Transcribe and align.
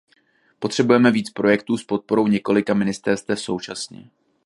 Potřebujeme 0.59 1.11
víc 1.11 1.29
projektů 1.29 1.77
s 1.77 1.83
podporou 1.83 2.27
několika 2.27 2.73
ministerstev 2.73 3.39
současně. 3.39 4.09